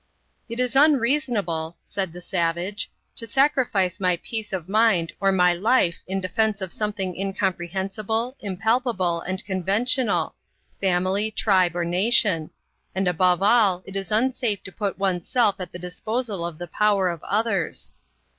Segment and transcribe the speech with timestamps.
[0.49, 5.99] "It is unreasonable," said the savage, "to sacrifice my peace of mind or my life
[6.07, 10.33] in defense of something incomprehensible, impalpable, and conventional
[10.79, 12.49] family, tribe, or nation;
[12.95, 17.07] and above all it is unsafe to put oneself at the disposal of the power
[17.09, 17.93] of others."